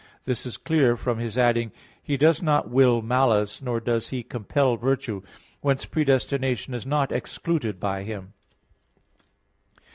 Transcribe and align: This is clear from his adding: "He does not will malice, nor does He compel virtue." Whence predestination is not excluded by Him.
This 0.25 0.47
is 0.47 0.57
clear 0.57 0.97
from 0.97 1.19
his 1.19 1.37
adding: 1.37 1.71
"He 2.01 2.17
does 2.17 2.41
not 2.41 2.71
will 2.71 3.03
malice, 3.03 3.61
nor 3.61 3.79
does 3.79 4.09
He 4.09 4.23
compel 4.23 4.75
virtue." 4.75 5.21
Whence 5.59 5.85
predestination 5.85 6.73
is 6.73 6.87
not 6.87 7.11
excluded 7.11 7.79
by 7.79 8.01
Him. 8.01 8.33